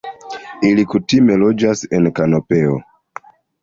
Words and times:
Ili 0.69 0.85
kutime 0.93 1.37
loĝas 1.43 1.87
en 2.01 2.13
kanopeo. 2.21 2.85